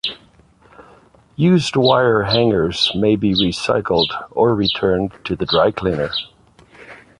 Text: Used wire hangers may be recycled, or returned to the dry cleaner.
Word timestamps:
Used 1.35 1.75
wire 1.75 2.23
hangers 2.23 2.91
may 2.95 3.15
be 3.15 3.35
recycled, 3.35 4.07
or 4.31 4.55
returned 4.55 5.11
to 5.25 5.35
the 5.35 5.45
dry 5.45 5.69
cleaner. 5.69 6.09